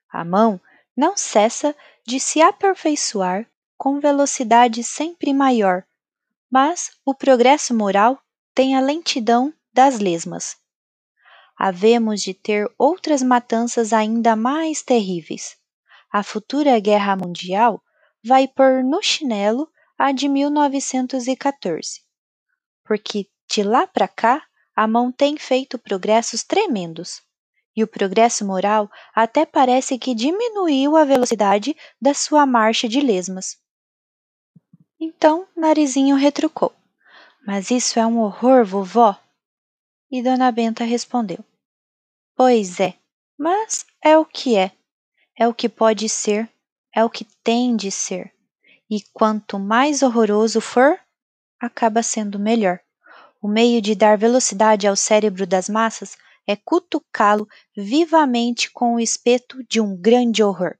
A 0.09 0.23
mão 0.23 0.59
não 0.95 1.17
cessa 1.17 1.75
de 2.05 2.19
se 2.19 2.41
aperfeiçoar 2.41 3.47
com 3.77 3.99
velocidade 3.99 4.83
sempre 4.83 5.33
maior, 5.33 5.83
mas 6.49 6.91
o 7.05 7.13
progresso 7.13 7.73
moral 7.73 8.21
tem 8.53 8.75
a 8.75 8.79
lentidão 8.79 9.53
das 9.73 9.99
lesmas. 9.99 10.62
Havemos 11.65 12.21
de 12.21 12.33
ter 12.33 12.69
outras 12.77 13.23
matanças 13.23 13.93
ainda 13.93 14.35
mais 14.35 14.81
terríveis. 14.81 15.55
A 16.11 16.21
futura 16.21 16.77
guerra 16.77 17.15
mundial 17.15 17.81
vai 18.21 18.49
pôr 18.49 18.83
no 18.83 19.01
chinelo 19.01 19.69
a 19.97 20.11
de 20.11 20.27
1914, 20.27 22.01
porque 22.83 23.29
de 23.49 23.63
lá 23.63 23.87
para 23.87 24.09
cá 24.09 24.45
a 24.75 24.85
mão 24.85 25.09
tem 25.09 25.37
feito 25.37 25.79
progressos 25.79 26.43
tremendos 26.43 27.21
e 27.73 27.81
o 27.81 27.87
progresso 27.87 28.45
moral 28.45 28.91
até 29.15 29.45
parece 29.45 29.97
que 29.97 30.13
diminuiu 30.13 30.97
a 30.97 31.05
velocidade 31.05 31.77
da 32.01 32.13
sua 32.13 32.45
marcha 32.45 32.89
de 32.89 32.99
lesmas. 32.99 33.55
Então 34.99 35.47
Narizinho 35.55 36.17
retrucou: 36.17 36.75
Mas 37.47 37.71
isso 37.71 37.97
é 38.01 38.05
um 38.05 38.19
horror, 38.19 38.65
vovó? 38.65 39.17
E 40.11 40.21
Dona 40.21 40.51
Benta 40.51 40.83
respondeu: 40.83 41.39
Pois 42.35 42.79
é, 42.79 42.95
mas 43.37 43.85
é 44.03 44.17
o 44.17 44.25
que 44.25 44.55
é, 44.55 44.71
é 45.37 45.47
o 45.47 45.53
que 45.53 45.69
pode 45.69 46.09
ser, 46.09 46.49
é 46.93 47.03
o 47.03 47.09
que 47.09 47.25
tem 47.43 47.75
de 47.75 47.91
ser. 47.91 48.33
E 48.89 49.01
quanto 49.13 49.59
mais 49.59 50.01
horroroso 50.01 50.59
for, 50.59 50.99
acaba 51.59 52.01
sendo 52.01 52.39
melhor. 52.39 52.79
O 53.39 53.47
meio 53.47 53.81
de 53.81 53.93
dar 53.93 54.17
velocidade 54.17 54.87
ao 54.87 54.95
cérebro 54.95 55.45
das 55.45 55.69
massas 55.69 56.17
é 56.47 56.55
cutucá-lo 56.55 57.47
vivamente 57.77 58.71
com 58.71 58.95
o 58.95 58.99
espeto 58.99 59.63
de 59.69 59.79
um 59.79 59.95
grande 59.95 60.43
horror. 60.43 60.75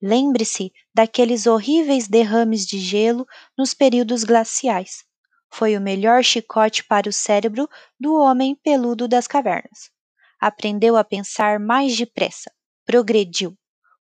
Lembre-se 0.00 0.72
daqueles 0.94 1.46
horríveis 1.46 2.06
derrames 2.06 2.66
de 2.66 2.78
gelo 2.78 3.26
nos 3.56 3.72
períodos 3.72 4.24
glaciais. 4.24 5.04
Foi 5.50 5.74
o 5.74 5.80
melhor 5.80 6.22
chicote 6.22 6.84
para 6.84 7.08
o 7.08 7.12
cérebro 7.12 7.66
do 7.98 8.14
homem 8.14 8.54
peludo 8.54 9.08
das 9.08 9.26
cavernas. 9.26 9.95
Aprendeu 10.40 10.96
a 10.96 11.04
pensar 11.04 11.58
mais 11.58 11.96
depressa, 11.96 12.50
progrediu. 12.84 13.56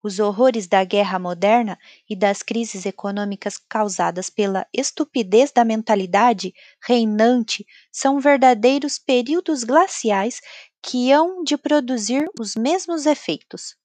Os 0.02 0.18
horrores 0.18 0.66
da 0.66 0.82
guerra 0.82 1.18
moderna 1.18 1.78
e 2.10 2.16
das 2.16 2.42
crises 2.42 2.84
econômicas 2.84 3.56
causadas 3.56 4.28
pela 4.28 4.66
estupidez 4.74 5.52
da 5.52 5.64
mentalidade 5.64 6.52
reinante 6.84 7.64
são 7.92 8.18
verdadeiros 8.18 8.98
períodos 8.98 9.62
glaciais 9.62 10.40
que 10.82 11.12
hão 11.12 11.44
de 11.44 11.56
produzir 11.56 12.28
os 12.40 12.56
mesmos 12.56 13.06
efeitos. 13.06 13.76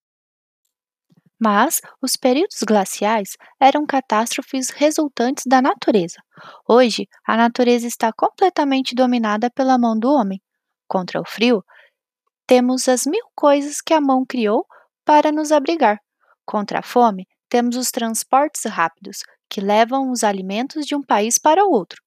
Mas 1.39 1.81
os 2.01 2.15
períodos 2.15 2.63
glaciais 2.67 3.37
eram 3.59 3.85
catástrofes 3.85 4.71
resultantes 4.71 5.43
da 5.45 5.61
natureza. 5.61 6.17
Hoje, 6.67 7.07
a 7.27 7.37
natureza 7.37 7.85
está 7.85 8.11
completamente 8.11 8.95
dominada 8.95 9.51
pela 9.51 9.77
mão 9.77 9.97
do 9.97 10.11
homem. 10.11 10.41
Contra 10.87 11.21
o 11.21 11.25
frio, 11.27 11.63
temos 12.47 12.87
as 12.87 13.05
mil 13.05 13.25
coisas 13.35 13.81
que 13.81 13.93
a 13.93 13.99
mão 13.99 14.25
criou 14.25 14.65
para 15.05 15.31
nos 15.31 15.51
abrigar. 15.51 15.99
Contra 16.45 16.79
a 16.79 16.83
fome, 16.83 17.27
temos 17.49 17.75
os 17.75 17.91
transportes 17.91 18.63
rápidos, 18.65 19.19
que 19.49 19.61
levam 19.61 20.11
os 20.11 20.23
alimentos 20.23 20.85
de 20.85 20.95
um 20.95 21.01
país 21.01 21.37
para 21.37 21.65
o 21.65 21.71
outro, 21.71 22.01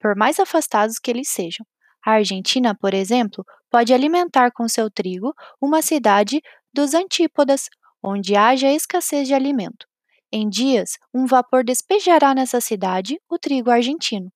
por 0.00 0.16
mais 0.16 0.40
afastados 0.40 0.98
que 0.98 1.10
eles 1.10 1.28
sejam. 1.28 1.66
A 2.04 2.12
Argentina, 2.12 2.74
por 2.74 2.92
exemplo, 2.94 3.44
pode 3.70 3.92
alimentar 3.94 4.50
com 4.52 4.68
seu 4.68 4.90
trigo 4.90 5.34
uma 5.60 5.82
cidade 5.82 6.40
dos 6.72 6.94
antípodas, 6.94 7.68
onde 8.02 8.36
haja 8.36 8.70
escassez 8.70 9.26
de 9.28 9.34
alimento. 9.34 9.86
Em 10.30 10.48
dias, 10.48 10.98
um 11.14 11.26
vapor 11.26 11.64
despejará 11.64 12.34
nessa 12.34 12.60
cidade 12.60 13.18
o 13.30 13.38
trigo 13.38 13.70
argentino. 13.70 14.30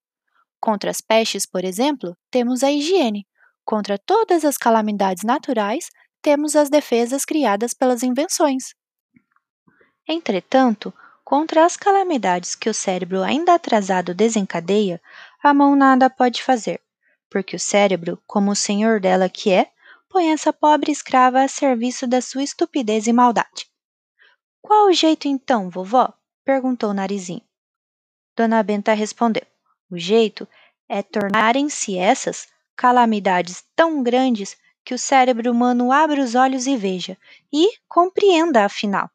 Contra 0.59 0.89
as 0.89 1.01
pestes, 1.01 1.45
por 1.45 1.63
exemplo, 1.63 2.15
temos 2.31 2.63
a 2.63 2.71
higiene. 2.71 3.25
Contra 3.69 3.99
todas 3.99 4.43
as 4.43 4.57
calamidades 4.57 5.21
naturais, 5.23 5.91
temos 6.23 6.55
as 6.55 6.71
defesas 6.71 7.23
criadas 7.23 7.71
pelas 7.71 8.01
invenções. 8.01 8.73
Entretanto, 10.07 10.91
contra 11.23 11.63
as 11.63 11.77
calamidades 11.77 12.55
que 12.55 12.67
o 12.67 12.73
cérebro 12.73 13.21
ainda 13.21 13.53
atrasado 13.53 14.15
desencadeia, 14.15 14.99
a 15.43 15.53
mão 15.53 15.75
nada 15.75 16.09
pode 16.09 16.41
fazer, 16.41 16.81
porque 17.29 17.55
o 17.55 17.59
cérebro, 17.59 18.19
como 18.25 18.49
o 18.49 18.55
senhor 18.55 18.99
dela 18.99 19.29
que 19.29 19.51
é, 19.51 19.71
põe 20.09 20.31
essa 20.31 20.51
pobre 20.51 20.91
escrava 20.91 21.43
a 21.43 21.47
serviço 21.47 22.07
da 22.07 22.21
sua 22.21 22.41
estupidez 22.41 23.05
e 23.05 23.13
maldade. 23.13 23.69
Qual 24.63 24.87
o 24.87 24.93
jeito 24.93 25.27
então, 25.27 25.69
vovó? 25.69 26.11
perguntou 26.43 26.91
Narizinho. 26.91 27.43
Dona 28.35 28.63
Benta 28.63 28.93
respondeu: 28.93 29.45
O 29.91 29.99
jeito 29.99 30.47
é 30.89 31.03
tornarem-se 31.03 31.95
essas 31.95 32.47
calamidades 32.79 33.61
tão 33.75 34.01
grandes 34.01 34.55
que 34.85 34.93
o 34.93 34.97
cérebro 34.97 35.51
humano 35.51 35.91
abra 35.91 36.23
os 36.23 36.33
olhos 36.33 36.65
e 36.65 36.77
veja, 36.77 37.17
e 37.51 37.73
compreenda 37.89 38.63
afinal. 38.63 39.09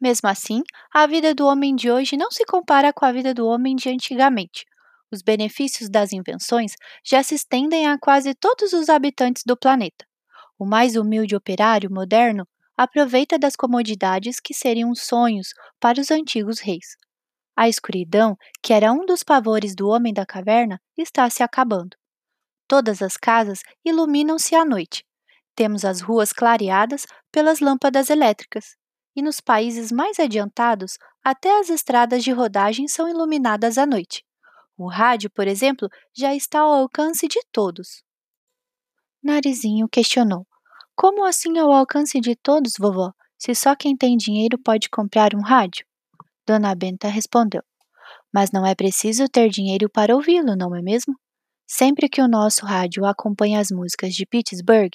Mesmo 0.00 0.30
assim, 0.30 0.62
a 0.90 1.06
vida 1.06 1.34
do 1.34 1.46
homem 1.46 1.76
de 1.76 1.90
hoje 1.90 2.16
não 2.16 2.30
se 2.30 2.46
compara 2.46 2.90
com 2.90 3.04
a 3.04 3.12
vida 3.12 3.34
do 3.34 3.46
homem 3.46 3.76
de 3.76 3.90
antigamente. 3.90 4.64
Os 5.12 5.20
benefícios 5.20 5.90
das 5.90 6.14
invenções 6.14 6.72
já 7.04 7.22
se 7.22 7.34
estendem 7.34 7.86
a 7.86 7.98
quase 7.98 8.34
todos 8.34 8.72
os 8.72 8.88
habitantes 8.88 9.42
do 9.44 9.54
planeta. 9.54 10.06
O 10.58 10.64
mais 10.64 10.96
humilde 10.96 11.36
operário 11.36 11.92
moderno 11.92 12.48
aproveita 12.74 13.38
das 13.38 13.54
comodidades 13.54 14.40
que 14.40 14.54
seriam 14.54 14.94
sonhos 14.94 15.48
para 15.78 16.00
os 16.00 16.10
antigos 16.10 16.60
reis. 16.60 16.96
A 17.54 17.68
escuridão, 17.68 18.38
que 18.62 18.72
era 18.72 18.90
um 18.90 19.04
dos 19.04 19.22
pavores 19.22 19.74
do 19.74 19.88
homem 19.88 20.14
da 20.14 20.24
caverna, 20.24 20.80
está 20.96 21.28
se 21.28 21.42
acabando. 21.42 21.94
Todas 22.72 23.02
as 23.02 23.18
casas 23.18 23.60
iluminam-se 23.84 24.54
à 24.54 24.64
noite. 24.64 25.04
Temos 25.54 25.84
as 25.84 26.00
ruas 26.00 26.32
clareadas 26.32 27.04
pelas 27.30 27.60
lâmpadas 27.60 28.08
elétricas 28.08 28.64
e 29.14 29.20
nos 29.20 29.42
países 29.42 29.92
mais 29.92 30.18
adiantados, 30.18 30.96
até 31.22 31.60
as 31.60 31.68
estradas 31.68 32.24
de 32.24 32.32
rodagem 32.32 32.88
são 32.88 33.06
iluminadas 33.06 33.76
à 33.76 33.84
noite. 33.84 34.24
O 34.74 34.88
rádio, 34.88 35.28
por 35.30 35.46
exemplo, 35.46 35.86
já 36.16 36.34
está 36.34 36.60
ao 36.60 36.72
alcance 36.72 37.28
de 37.28 37.38
todos. 37.52 38.02
Narizinho 39.22 39.86
questionou: 39.86 40.46
Como 40.96 41.26
assim 41.26 41.58
ao 41.58 41.70
alcance 41.70 42.18
de 42.22 42.34
todos, 42.34 42.72
vovó? 42.78 43.12
Se 43.36 43.54
só 43.54 43.76
quem 43.76 43.94
tem 43.94 44.16
dinheiro 44.16 44.58
pode 44.58 44.88
comprar 44.88 45.34
um 45.34 45.42
rádio? 45.42 45.84
Dona 46.46 46.74
Benta 46.74 47.08
respondeu: 47.08 47.62
Mas 48.32 48.50
não 48.50 48.64
é 48.64 48.74
preciso 48.74 49.28
ter 49.28 49.50
dinheiro 49.50 49.90
para 49.90 50.16
ouvi-lo, 50.16 50.56
não 50.56 50.74
é 50.74 50.80
mesmo? 50.80 51.14
Sempre 51.74 52.06
que 52.06 52.20
o 52.20 52.28
nosso 52.28 52.66
rádio 52.66 53.06
acompanha 53.06 53.58
as 53.58 53.70
músicas 53.70 54.12
de 54.12 54.26
Pittsburgh, 54.26 54.92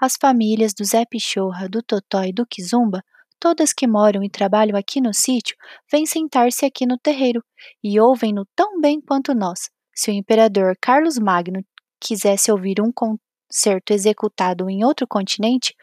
as 0.00 0.16
famílias 0.20 0.74
do 0.74 0.84
Zé 0.84 1.04
Pichorra, 1.08 1.68
do 1.68 1.80
Totó 1.80 2.24
e 2.24 2.32
do 2.32 2.44
Kizumba 2.44 3.00
todas 3.38 3.72
que 3.72 3.86
moram 3.86 4.24
e 4.24 4.28
trabalham 4.28 4.76
aqui 4.76 5.00
no 5.00 5.14
sítio 5.14 5.56
vêm 5.88 6.04
sentar-se 6.04 6.66
aqui 6.66 6.84
no 6.84 6.98
terreiro 6.98 7.44
e 7.80 8.00
ouvem-no 8.00 8.44
tão 8.56 8.80
bem 8.80 9.00
quanto 9.00 9.36
nós. 9.36 9.70
Se 9.94 10.10
o 10.10 10.14
imperador 10.14 10.76
Carlos 10.80 11.16
Magno 11.16 11.64
quisesse 12.00 12.50
ouvir 12.50 12.80
um 12.80 12.90
concerto 12.90 13.92
executado 13.92 14.68
em 14.68 14.84
outro 14.84 15.06
continente, 15.06 15.76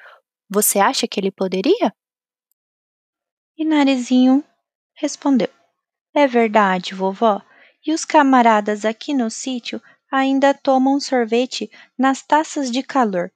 você 0.49 0.77
acha 0.77 1.07
que 1.07 1.21
ele 1.21 1.31
poderia? 1.31 1.95
E 3.57 3.63
Narizinho 3.63 4.43
respondeu: 4.93 5.49
É 6.13 6.27
verdade, 6.27 6.93
vovó. 6.93 7.41
E 7.85 7.93
os 7.93 8.03
camaradas 8.03 8.83
aqui 8.83 9.13
no 9.13 9.29
sítio 9.29 9.81
ainda 10.13 10.53
tomam 10.53 10.99
sorvete 10.99 11.71
nas 11.97 12.21
taças 12.21 12.69
de 12.69 12.83
calor 12.83 13.31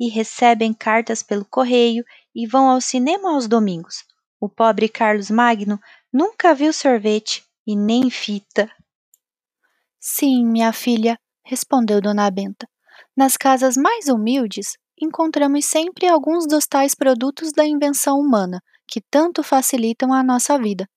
e 0.00 0.08
recebem 0.08 0.72
cartas 0.72 1.22
pelo 1.22 1.44
correio 1.44 2.02
e 2.34 2.46
vão 2.46 2.70
ao 2.70 2.80
cinema 2.80 3.34
aos 3.34 3.46
domingos. 3.46 4.02
O 4.40 4.48
pobre 4.48 4.88
Carlos 4.88 5.30
Magno 5.30 5.78
nunca 6.10 6.54
viu 6.54 6.72
sorvete 6.72 7.44
e 7.66 7.76
nem 7.76 8.08
fita. 8.08 8.70
Sim, 10.00 10.46
minha 10.46 10.72
filha, 10.72 11.18
respondeu 11.44 12.00
Dona 12.00 12.30
Benta. 12.30 12.66
Nas 13.14 13.36
casas 13.36 13.76
mais 13.76 14.08
humildes, 14.08 14.78
encontramos 14.98 15.66
sempre 15.66 16.08
alguns 16.08 16.46
dos 16.46 16.66
tais 16.66 16.94
produtos 16.94 17.52
da 17.52 17.66
invenção 17.66 18.18
humana 18.18 18.62
que 18.88 19.02
tanto 19.02 19.42
facilitam 19.42 20.14
a 20.14 20.22
nossa 20.22 20.58
vida. 20.58 20.88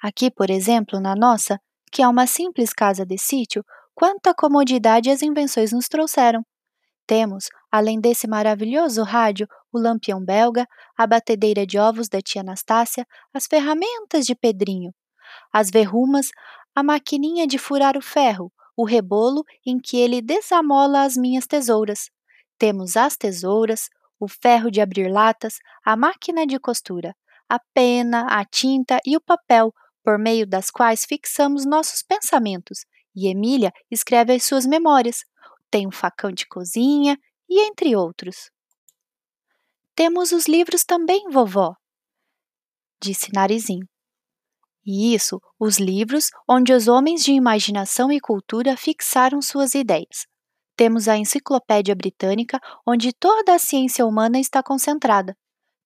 Aqui, 0.00 0.30
por 0.30 0.50
exemplo, 0.50 1.00
na 1.00 1.16
nossa, 1.16 1.60
que 1.90 2.00
é 2.00 2.06
uma 2.06 2.28
simples 2.28 2.72
casa 2.72 3.04
de 3.04 3.18
sítio, 3.18 3.64
quanta 3.94 4.34
comodidade 4.34 5.10
as 5.10 5.22
invenções 5.22 5.72
nos 5.72 5.88
trouxeram. 5.88 6.44
Temos, 7.06 7.48
além 7.70 8.00
desse 8.00 8.26
maravilhoso 8.26 9.02
rádio, 9.02 9.46
o 9.72 9.78
lampião 9.78 10.24
belga, 10.24 10.66
a 10.96 11.06
batedeira 11.06 11.66
de 11.66 11.78
ovos 11.78 12.08
da 12.08 12.20
tia 12.20 12.40
Anastácia, 12.40 13.06
as 13.32 13.46
ferramentas 13.46 14.24
de 14.24 14.34
Pedrinho, 14.34 14.92
as 15.52 15.70
verrumas, 15.70 16.30
a 16.74 16.82
maquininha 16.82 17.46
de 17.46 17.58
furar 17.58 17.96
o 17.96 18.02
ferro, 18.02 18.50
o 18.76 18.84
rebolo 18.84 19.44
em 19.66 19.78
que 19.78 19.96
ele 19.96 20.22
desamola 20.22 21.02
as 21.02 21.16
minhas 21.16 21.46
tesouras. 21.46 22.10
Temos 22.58 22.96
as 22.96 23.16
tesouras, 23.16 23.88
o 24.18 24.26
ferro 24.28 24.70
de 24.70 24.80
abrir 24.80 25.08
latas, 25.10 25.58
a 25.84 25.96
máquina 25.96 26.46
de 26.46 26.58
costura, 26.58 27.14
a 27.48 27.58
pena, 27.74 28.26
a 28.28 28.44
tinta 28.44 28.98
e 29.04 29.16
o 29.16 29.20
papel, 29.20 29.72
por 30.02 30.18
meio 30.18 30.46
das 30.46 30.70
quais 30.70 31.04
fixamos 31.04 31.64
nossos 31.64 32.02
pensamentos, 32.02 32.84
e 33.14 33.28
Emília 33.28 33.72
escreve 33.90 34.34
as 34.34 34.44
suas 34.44 34.66
memórias. 34.66 35.24
Tem 35.70 35.86
um 35.86 35.92
facão 35.92 36.30
de 36.30 36.46
cozinha 36.46 37.18
e 37.48 37.60
entre 37.66 37.94
outros. 37.94 38.50
Temos 39.94 40.32
os 40.32 40.46
livros 40.46 40.84
também, 40.84 41.28
vovó, 41.30 41.74
disse 43.00 43.32
Narizinho. 43.32 43.86
E 44.86 45.14
isso, 45.14 45.40
os 45.58 45.78
livros 45.78 46.28
onde 46.48 46.72
os 46.72 46.88
homens 46.88 47.22
de 47.22 47.32
imaginação 47.32 48.12
e 48.12 48.20
cultura 48.20 48.76
fixaram 48.76 49.40
suas 49.40 49.74
ideias. 49.74 50.26
Temos 50.76 51.06
a 51.06 51.16
Enciclopédia 51.16 51.94
Britânica, 51.94 52.60
onde 52.86 53.12
toda 53.12 53.54
a 53.54 53.58
ciência 53.58 54.04
humana 54.04 54.38
está 54.38 54.62
concentrada. 54.62 55.36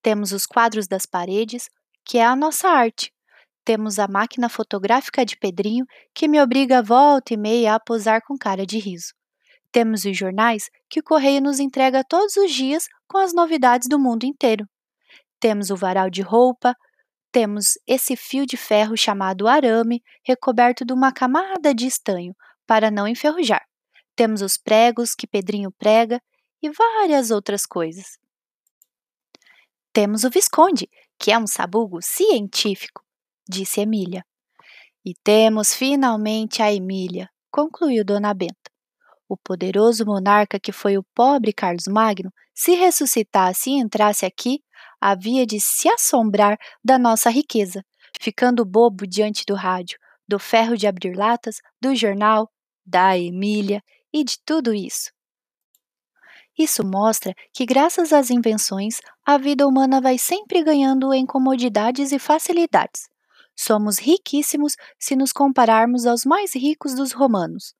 Temos 0.02 0.32
os 0.32 0.46
quadros 0.46 0.88
das 0.88 1.04
paredes, 1.04 1.68
que 2.04 2.18
é 2.18 2.24
a 2.24 2.34
nossa 2.34 2.68
arte. 2.68 3.12
Temos 3.68 3.98
a 3.98 4.08
máquina 4.08 4.48
fotográfica 4.48 5.26
de 5.26 5.36
Pedrinho, 5.36 5.84
que 6.14 6.26
me 6.26 6.40
obriga 6.40 6.82
volta 6.82 7.34
e 7.34 7.36
meia 7.36 7.74
a 7.74 7.78
posar 7.78 8.22
com 8.26 8.34
cara 8.34 8.64
de 8.64 8.78
riso. 8.78 9.12
Temos 9.70 10.06
os 10.06 10.16
jornais, 10.16 10.70
que 10.88 11.00
o 11.00 11.02
correio 11.02 11.42
nos 11.42 11.60
entrega 11.60 12.02
todos 12.02 12.34
os 12.38 12.50
dias 12.50 12.88
com 13.06 13.18
as 13.18 13.34
novidades 13.34 13.86
do 13.86 13.98
mundo 13.98 14.24
inteiro. 14.24 14.64
Temos 15.38 15.68
o 15.68 15.76
varal 15.76 16.08
de 16.08 16.22
roupa, 16.22 16.74
temos 17.30 17.74
esse 17.86 18.16
fio 18.16 18.46
de 18.46 18.56
ferro 18.56 18.96
chamado 18.96 19.46
arame, 19.46 20.02
recoberto 20.24 20.82
de 20.82 20.94
uma 20.94 21.12
camada 21.12 21.74
de 21.74 21.86
estanho, 21.86 22.34
para 22.66 22.90
não 22.90 23.06
enferrujar. 23.06 23.66
Temos 24.16 24.40
os 24.40 24.56
pregos 24.56 25.14
que 25.14 25.26
Pedrinho 25.26 25.70
prega 25.72 26.18
e 26.62 26.70
várias 26.70 27.30
outras 27.30 27.66
coisas. 27.66 28.16
Temos 29.92 30.24
o 30.24 30.30
Visconde, 30.30 30.88
que 31.18 31.30
é 31.30 31.38
um 31.38 31.46
sabugo 31.46 32.00
científico, 32.00 33.06
disse 33.48 33.80
Emília. 33.80 34.24
E 35.04 35.14
temos 35.24 35.74
finalmente 35.74 36.62
a 36.62 36.72
Emília, 36.72 37.28
concluiu 37.50 38.04
Dona 38.04 38.34
Benta. 38.34 38.70
O 39.28 39.36
poderoso 39.36 40.04
monarca 40.04 40.58
que 40.58 40.72
foi 40.72 40.96
o 40.96 41.04
pobre 41.14 41.52
Carlos 41.52 41.86
Magno, 41.86 42.32
se 42.54 42.74
ressuscitasse 42.74 43.70
e 43.70 43.74
entrasse 43.78 44.26
aqui, 44.26 44.60
havia 45.00 45.46
de 45.46 45.60
se 45.60 45.88
assombrar 45.88 46.58
da 46.82 46.98
nossa 46.98 47.30
riqueza, 47.30 47.84
ficando 48.20 48.64
bobo 48.64 49.06
diante 49.06 49.44
do 49.46 49.54
rádio, 49.54 49.98
do 50.26 50.38
ferro 50.38 50.76
de 50.76 50.86
abrir 50.86 51.14
latas, 51.14 51.56
do 51.80 51.94
jornal, 51.94 52.50
da 52.84 53.16
Emília 53.18 53.82
e 54.12 54.24
de 54.24 54.36
tudo 54.44 54.74
isso. 54.74 55.10
Isso 56.58 56.84
mostra 56.84 57.34
que, 57.54 57.64
graças 57.64 58.12
às 58.12 58.30
invenções, 58.30 59.00
a 59.24 59.38
vida 59.38 59.66
humana 59.66 60.00
vai 60.00 60.18
sempre 60.18 60.64
ganhando 60.64 61.14
em 61.14 61.24
comodidades 61.24 62.10
e 62.10 62.18
facilidades. 62.18 63.08
Somos 63.58 63.98
riquíssimos 63.98 64.74
se 65.00 65.16
nos 65.16 65.32
compararmos 65.32 66.06
aos 66.06 66.24
mais 66.24 66.54
ricos 66.54 66.94
dos 66.94 67.10
romanos. 67.10 67.74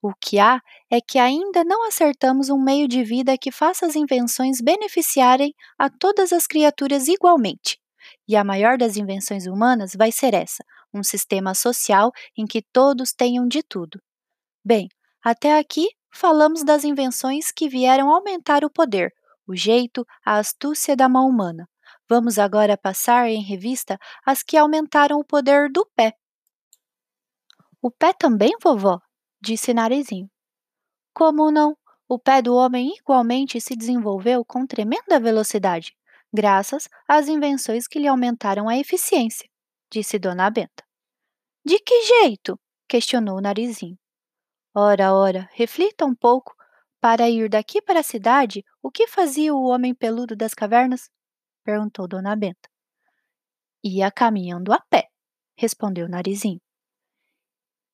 O 0.00 0.12
que 0.14 0.38
há 0.38 0.60
é 0.88 1.00
que 1.00 1.18
ainda 1.18 1.64
não 1.64 1.88
acertamos 1.88 2.48
um 2.48 2.62
meio 2.62 2.86
de 2.86 3.02
vida 3.02 3.36
que 3.36 3.50
faça 3.50 3.86
as 3.86 3.96
invenções 3.96 4.60
beneficiarem 4.60 5.52
a 5.76 5.90
todas 5.90 6.32
as 6.32 6.46
criaturas 6.46 7.08
igualmente. 7.08 7.76
E 8.28 8.36
a 8.36 8.44
maior 8.44 8.78
das 8.78 8.96
invenções 8.96 9.46
humanas 9.46 9.94
vai 9.98 10.12
ser 10.12 10.32
essa: 10.32 10.62
um 10.94 11.02
sistema 11.02 11.54
social 11.54 12.12
em 12.38 12.46
que 12.46 12.62
todos 12.72 13.12
tenham 13.12 13.48
de 13.48 13.64
tudo. 13.64 14.00
Bem, 14.64 14.88
até 15.24 15.58
aqui 15.58 15.88
falamos 16.12 16.62
das 16.62 16.84
invenções 16.84 17.50
que 17.50 17.68
vieram 17.68 18.10
aumentar 18.10 18.64
o 18.64 18.70
poder, 18.70 19.12
o 19.44 19.56
jeito, 19.56 20.06
a 20.24 20.38
astúcia 20.38 20.94
da 20.94 21.08
mão 21.08 21.28
humana. 21.28 21.66
Vamos 22.08 22.38
agora 22.38 22.76
passar 22.76 23.28
em 23.28 23.42
revista 23.42 23.98
as 24.24 24.42
que 24.42 24.56
aumentaram 24.56 25.18
o 25.18 25.24
poder 25.24 25.70
do 25.70 25.84
pé. 25.94 26.14
O 27.82 27.90
pé 27.90 28.12
também, 28.12 28.52
vovó? 28.62 29.00
disse 29.40 29.74
Narizinho. 29.74 30.30
Como 31.12 31.50
não? 31.50 31.76
O 32.08 32.18
pé 32.18 32.40
do 32.40 32.54
homem 32.54 32.94
igualmente 32.96 33.60
se 33.60 33.74
desenvolveu 33.74 34.44
com 34.44 34.64
tremenda 34.64 35.18
velocidade, 35.18 35.96
graças 36.32 36.88
às 37.08 37.26
invenções 37.26 37.88
que 37.88 37.98
lhe 37.98 38.06
aumentaram 38.06 38.68
a 38.68 38.76
eficiência, 38.76 39.48
disse 39.90 40.18
Dona 40.18 40.48
Benta. 40.48 40.84
De 41.64 41.80
que 41.80 42.02
jeito? 42.02 42.58
questionou 42.88 43.40
Narizinho. 43.40 43.98
Ora, 44.72 45.12
ora, 45.12 45.48
reflita 45.52 46.04
um 46.04 46.14
pouco. 46.14 46.54
Para 47.00 47.28
ir 47.28 47.48
daqui 47.48 47.80
para 47.82 48.00
a 48.00 48.04
cidade, 48.04 48.64
o 48.82 48.90
que 48.90 49.06
fazia 49.06 49.54
o 49.54 49.64
homem 49.64 49.94
peludo 49.94 50.36
das 50.36 50.54
cavernas? 50.54 51.10
Perguntou 51.66 52.06
Dona 52.06 52.36
Benta. 52.36 52.70
Ia 53.82 54.08
caminhando 54.12 54.72
a 54.72 54.78
pé, 54.88 55.08
respondeu 55.58 56.08
Narizinho. 56.08 56.60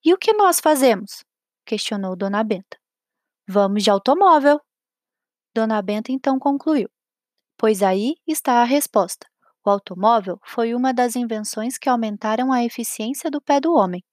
E 0.05 0.13
o 0.13 0.19
que 0.19 0.35
nós 0.35 0.61
fazemos? 0.61 1.25
questionou 1.65 2.15
Dona 2.15 2.45
Benta. 2.45 2.77
Vamos 3.49 3.83
de 3.83 3.91
automóvel. 3.91 4.61
Dona 5.55 5.81
Benta 5.81 6.13
então 6.13 6.39
concluiu: 6.39 6.91
Pois 7.57 7.83
aí 7.83 8.17
está 8.27 8.61
a 8.61 8.65
resposta. 8.65 9.27
O 9.65 9.71
automóvel 9.71 10.39
foi 10.45 10.75
uma 10.75 10.93
das 10.93 11.17
invenções 11.17 11.79
que 11.79 11.89
aumentaram 11.89 12.53
a 12.53 12.65
eficiência 12.65 13.31
do 13.31 13.41
pé 13.41 13.59
do 13.61 13.73
homem. 13.73 14.05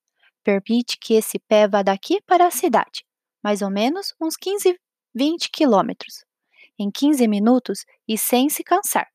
Permite 0.44 0.98
que 0.98 1.16
esse 1.16 1.38
pé 1.38 1.68
vá 1.68 1.82
daqui 1.82 2.22
para 2.22 2.48
a 2.48 2.52
cidade, 2.52 3.04
mais 3.44 3.62
ou 3.62 3.70
menos 3.70 4.14
uns 4.22 4.38
15, 4.38 4.80
20 5.14 5.50
quilômetros, 5.50 6.24
em 6.78 6.90
15 6.90 7.28
minutos 7.28 7.84
e 8.08 8.18
sem 8.18 8.48
se 8.48 8.64
cansar. 8.64 9.08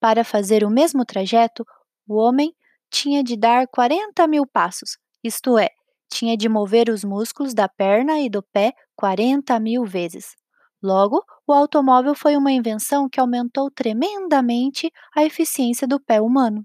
Para 0.00 0.22
fazer 0.24 0.64
o 0.64 0.70
mesmo 0.70 1.04
trajeto, 1.04 1.66
o 2.06 2.16
homem 2.16 2.54
tinha 2.90 3.22
de 3.22 3.36
dar 3.36 3.66
40 3.66 4.26
mil 4.28 4.46
passos, 4.46 4.96
isto 5.22 5.58
é, 5.58 5.68
tinha 6.10 6.36
de 6.36 6.48
mover 6.48 6.88
os 6.88 7.04
músculos 7.04 7.52
da 7.52 7.68
perna 7.68 8.20
e 8.20 8.30
do 8.30 8.42
pé 8.42 8.72
40 8.96 9.58
mil 9.60 9.84
vezes. 9.84 10.36
Logo, 10.82 11.24
o 11.46 11.52
automóvel 11.52 12.14
foi 12.14 12.36
uma 12.36 12.52
invenção 12.52 13.08
que 13.08 13.20
aumentou 13.20 13.70
tremendamente 13.70 14.90
a 15.14 15.24
eficiência 15.24 15.88
do 15.88 16.00
pé 16.00 16.20
humano. 16.20 16.64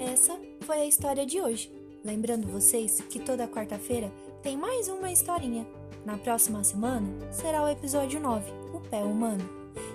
Essa 0.00 0.40
foi 0.62 0.78
a 0.78 0.86
história 0.86 1.26
de 1.26 1.40
hoje. 1.40 1.70
Lembrando 2.02 2.46
vocês 2.48 3.00
que 3.10 3.20
toda 3.20 3.46
quarta-feira 3.46 4.10
tem 4.46 4.56
mais 4.56 4.86
uma 4.86 5.10
historinha. 5.10 5.66
Na 6.04 6.16
próxima 6.16 6.62
semana 6.62 7.08
será 7.32 7.64
o 7.64 7.68
episódio 7.68 8.20
9, 8.20 8.48
O 8.72 8.80
Pé 8.80 9.02
Humano. 9.02 9.44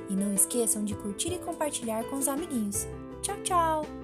E 0.10 0.14
não 0.14 0.34
esqueçam 0.34 0.84
de 0.84 0.94
curtir 0.94 1.32
e 1.32 1.40
compartilhar 1.40 2.04
com 2.10 2.18
os 2.18 2.28
amiguinhos. 2.28 2.86
Tchau, 3.22 3.38
tchau! 3.44 4.01